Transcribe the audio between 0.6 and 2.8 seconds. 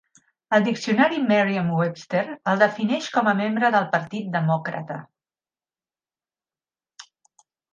diccionari Merriam-Webster el